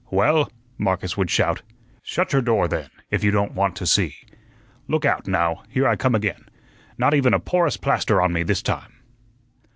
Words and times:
"Well," 0.09 0.51
Marcus 0.79 1.15
would 1.15 1.29
shout, 1.29 1.61
"shut 2.01 2.33
your 2.33 2.41
door, 2.41 2.67
then, 2.67 2.89
if 3.11 3.23
you 3.23 3.29
don't 3.29 3.51
want 3.53 3.75
to 3.75 3.85
see. 3.85 4.15
Look 4.87 5.05
out, 5.05 5.27
now, 5.27 5.61
here 5.69 5.87
I 5.87 5.95
come 5.95 6.15
again. 6.15 6.47
Not 6.97 7.13
even 7.13 7.35
a 7.35 7.39
porous 7.39 7.77
plaster 7.77 8.19
on 8.19 8.33
me 8.33 8.41
this 8.41 8.63
time." 8.63 8.93